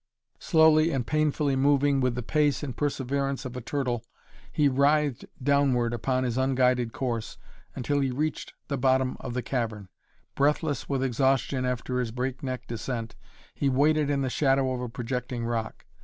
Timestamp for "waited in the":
13.69-14.29